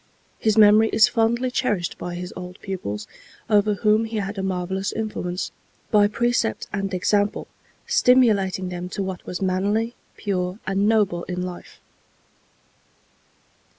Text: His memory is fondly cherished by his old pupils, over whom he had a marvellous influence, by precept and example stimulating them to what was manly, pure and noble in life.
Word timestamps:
His 0.39 0.57
memory 0.57 0.89
is 0.91 1.07
fondly 1.07 1.51
cherished 1.51 1.95
by 1.99 2.15
his 2.15 2.33
old 2.35 2.59
pupils, 2.61 3.05
over 3.51 3.75
whom 3.75 4.05
he 4.05 4.17
had 4.17 4.39
a 4.39 4.41
marvellous 4.41 4.91
influence, 4.91 5.51
by 5.91 6.07
precept 6.07 6.65
and 6.73 6.91
example 6.91 7.47
stimulating 7.85 8.69
them 8.69 8.89
to 8.89 9.03
what 9.03 9.23
was 9.27 9.43
manly, 9.43 9.93
pure 10.17 10.57
and 10.65 10.89
noble 10.89 11.23
in 11.25 11.43
life. 11.43 11.79